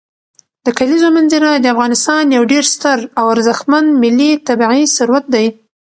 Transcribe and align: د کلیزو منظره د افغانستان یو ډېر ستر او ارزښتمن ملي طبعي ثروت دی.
د 0.65 0.67
کلیزو 0.77 1.07
منظره 1.17 1.49
د 1.57 1.65
افغانستان 1.73 2.23
یو 2.35 2.43
ډېر 2.51 2.63
ستر 2.73 2.97
او 3.19 3.25
ارزښتمن 3.35 3.85
ملي 4.03 4.31
طبعي 4.47 4.81
ثروت 4.95 5.25
دی. 5.33 5.45